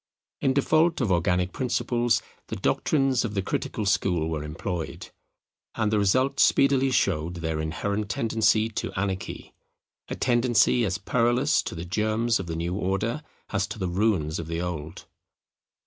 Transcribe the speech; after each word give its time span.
In 0.41 0.53
default 0.55 0.99
of 0.99 1.11
organic 1.11 1.53
principles 1.53 2.23
the 2.47 2.55
doctrines 2.55 3.23
of 3.23 3.35
the 3.35 3.43
critical 3.43 3.85
school 3.85 4.31
were 4.31 4.43
employed: 4.43 5.11
and 5.75 5.91
the 5.93 5.99
result 5.99 6.39
speedily 6.39 6.89
showed 6.89 7.35
their 7.35 7.59
inherent 7.61 8.09
tendency 8.09 8.67
to 8.69 8.91
anarchy; 8.93 9.53
a 10.07 10.15
tendency 10.15 10.85
as 10.85 10.97
perilous 10.97 11.61
to 11.61 11.75
the 11.75 11.85
germs 11.85 12.39
of 12.39 12.47
the 12.47 12.55
new 12.55 12.73
order 12.73 13.21
as 13.51 13.67
to 13.67 13.77
the 13.77 13.87
ruins 13.89 14.39
of 14.39 14.47
the 14.47 14.59
old. 14.59 15.05